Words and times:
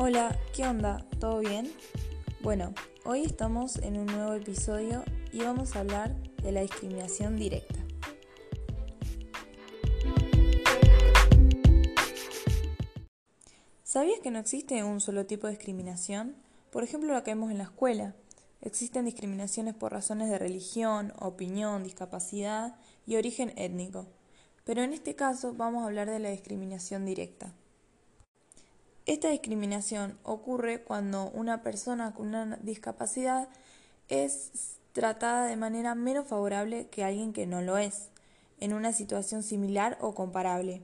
Hola, 0.00 0.38
¿qué 0.54 0.64
onda? 0.64 1.04
¿Todo 1.18 1.40
bien? 1.40 1.72
Bueno, 2.40 2.72
hoy 3.04 3.24
estamos 3.24 3.78
en 3.78 3.98
un 3.98 4.06
nuevo 4.06 4.32
episodio 4.34 5.02
y 5.32 5.40
vamos 5.40 5.74
a 5.74 5.80
hablar 5.80 6.14
de 6.40 6.52
la 6.52 6.60
discriminación 6.60 7.36
directa. 7.36 7.80
¿Sabías 13.82 14.20
que 14.20 14.30
no 14.30 14.38
existe 14.38 14.84
un 14.84 15.00
solo 15.00 15.26
tipo 15.26 15.48
de 15.48 15.54
discriminación? 15.54 16.36
Por 16.70 16.84
ejemplo, 16.84 17.12
la 17.12 17.24
que 17.24 17.32
vemos 17.32 17.50
en 17.50 17.58
la 17.58 17.64
escuela. 17.64 18.14
Existen 18.60 19.04
discriminaciones 19.04 19.74
por 19.74 19.90
razones 19.90 20.30
de 20.30 20.38
religión, 20.38 21.12
opinión, 21.18 21.82
discapacidad 21.82 22.76
y 23.04 23.16
origen 23.16 23.52
étnico. 23.56 24.06
Pero 24.62 24.84
en 24.84 24.92
este 24.92 25.16
caso 25.16 25.54
vamos 25.54 25.82
a 25.82 25.86
hablar 25.86 26.08
de 26.08 26.20
la 26.20 26.30
discriminación 26.30 27.04
directa. 27.04 27.52
Esta 29.08 29.30
discriminación 29.30 30.18
ocurre 30.22 30.82
cuando 30.82 31.30
una 31.30 31.62
persona 31.62 32.12
con 32.12 32.26
una 32.26 32.58
discapacidad 32.60 33.48
es 34.10 34.76
tratada 34.92 35.46
de 35.46 35.56
manera 35.56 35.94
menos 35.94 36.26
favorable 36.26 36.88
que 36.88 37.04
alguien 37.04 37.32
que 37.32 37.46
no 37.46 37.62
lo 37.62 37.78
es, 37.78 38.10
en 38.60 38.74
una 38.74 38.92
situación 38.92 39.42
similar 39.42 39.96
o 40.02 40.14
comparable. 40.14 40.82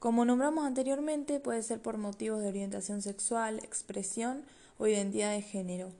Como 0.00 0.24
nombramos 0.24 0.64
anteriormente, 0.64 1.38
puede 1.38 1.62
ser 1.62 1.80
por 1.80 1.96
motivos 1.96 2.40
de 2.42 2.48
orientación 2.48 3.02
sexual, 3.02 3.60
expresión 3.60 4.42
o 4.76 4.88
identidad 4.88 5.30
de 5.30 5.42
género. 5.42 5.92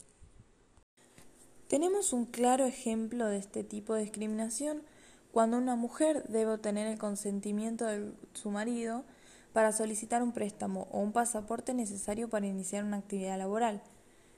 Tenemos 1.68 2.12
un 2.12 2.26
claro 2.26 2.64
ejemplo 2.64 3.26
de 3.26 3.36
este 3.36 3.62
tipo 3.62 3.94
de 3.94 4.02
discriminación 4.02 4.82
cuando 5.30 5.56
una 5.56 5.76
mujer 5.76 6.24
debe 6.24 6.54
obtener 6.54 6.88
el 6.88 6.98
consentimiento 6.98 7.84
de 7.84 8.10
su 8.32 8.50
marido 8.50 9.04
para 9.58 9.72
solicitar 9.72 10.22
un 10.22 10.30
préstamo 10.30 10.86
o 10.92 11.00
un 11.00 11.10
pasaporte 11.10 11.74
necesario 11.74 12.28
para 12.28 12.46
iniciar 12.46 12.84
una 12.84 12.98
actividad 12.98 13.36
laboral. 13.36 13.82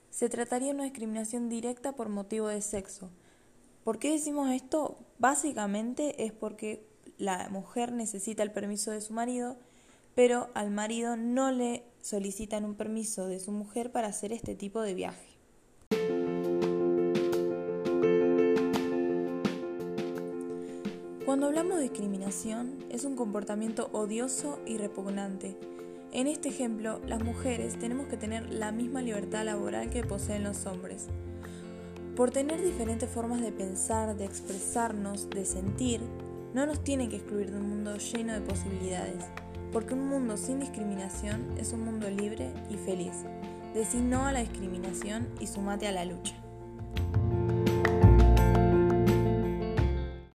Se 0.08 0.30
trataría 0.30 0.68
de 0.68 0.77
una 0.77 0.84
discriminación 0.84 1.50
directa 1.50 1.92
por 1.92 2.08
motivo 2.08 2.48
de 2.48 2.62
sexo. 2.62 3.10
¿Por 3.84 3.98
qué 3.98 4.12
decimos 4.12 4.50
esto? 4.50 4.96
Básicamente 5.18 6.24
es 6.24 6.32
porque 6.32 6.88
la 7.18 7.50
mujer 7.50 7.92
necesita 7.92 8.42
el 8.42 8.50
permiso 8.50 8.92
de 8.92 9.02
su 9.02 9.12
marido, 9.12 9.58
pero 10.14 10.48
al 10.54 10.70
marido 10.70 11.18
no 11.18 11.52
le 11.52 11.84
solicitan 12.00 12.64
un 12.64 12.74
permiso 12.74 13.27
de 13.27 13.40
su 13.40 13.52
mujer 13.52 13.92
para 13.92 14.08
hacer 14.08 14.32
este 14.32 14.55
tipo 14.55 14.80
de 14.80 14.94
viaje. 14.94 15.36
Cuando 21.31 21.47
hablamos 21.47 21.77
de 21.77 21.83
discriminación, 21.83 22.84
es 22.91 23.05
un 23.05 23.14
comportamiento 23.14 23.89
odioso 23.92 24.59
y 24.67 24.78
repugnante. 24.78 25.56
En 26.11 26.27
este 26.27 26.48
ejemplo, 26.48 26.98
las 27.06 27.23
mujeres 27.23 27.78
tenemos 27.78 28.09
que 28.09 28.17
tener 28.17 28.53
la 28.53 28.73
misma 28.73 29.00
libertad 29.00 29.45
laboral 29.45 29.91
que 29.91 30.03
poseen 30.03 30.42
los 30.42 30.67
hombres. 30.67 31.06
Por 32.17 32.33
tener 32.33 32.61
diferentes 32.61 33.08
formas 33.08 33.42
de 33.42 33.53
pensar, 33.53 34.17
de 34.17 34.25
expresarnos, 34.25 35.31
de 35.31 35.45
sentir, 35.45 36.01
no 36.53 36.67
nos 36.67 36.83
tienen 36.83 37.08
que 37.08 37.19
excluir 37.19 37.53
de 37.53 37.58
un 37.58 37.69
mundo 37.69 37.97
lleno 37.97 38.33
de 38.33 38.41
posibilidades, 38.41 39.25
porque 39.73 39.95
un 39.95 40.08
mundo 40.08 40.36
sin 40.36 40.58
discriminación 40.58 41.47
es 41.58 41.73
un 41.73 41.84
mundo 41.84 42.11
libre 42.11 42.53
y 42.70 42.77
feliz. 42.77 43.14
Decí 43.73 43.98
no 43.98 44.27
a 44.27 44.33
la 44.33 44.41
discriminación 44.41 45.28
y 45.39 45.47
sumate 45.47 45.86
a 45.86 45.92
la 45.92 46.05
lucha. 46.05 46.34